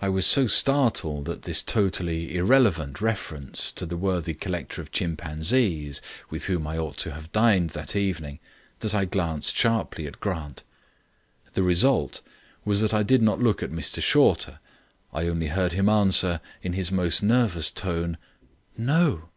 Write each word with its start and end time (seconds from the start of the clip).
I 0.00 0.08
was 0.08 0.26
so 0.26 0.48
startled 0.48 1.28
at 1.30 1.42
this 1.42 1.62
totally 1.62 2.34
irrelevant 2.34 3.00
reference 3.00 3.70
to 3.70 3.86
the 3.86 3.96
worthy 3.96 4.34
collector 4.34 4.82
of 4.82 4.90
chimpanzees 4.90 6.00
with 6.30 6.46
whom 6.46 6.66
I 6.66 6.76
ought 6.78 6.96
to 6.96 7.12
have 7.12 7.30
dined 7.30 7.70
that 7.70 7.94
evening, 7.94 8.40
that 8.80 8.92
I 8.92 9.04
glanced 9.04 9.54
sharply 9.54 10.08
at 10.08 10.18
Grant. 10.18 10.64
The 11.54 11.62
result 11.62 12.22
was 12.64 12.80
that 12.80 12.92
I 12.92 13.04
did 13.04 13.22
not 13.22 13.38
look 13.40 13.62
at 13.62 13.70
Mr 13.70 14.02
Shorter. 14.02 14.58
I 15.12 15.28
only 15.28 15.46
heard 15.46 15.74
him 15.74 15.88
answer, 15.88 16.40
in 16.64 16.72
his 16.72 16.90
most 16.90 17.22
nervous 17.22 17.70
tone, 17.70 18.18
"No." 18.76 19.28